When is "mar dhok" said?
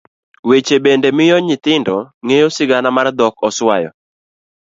2.95-3.35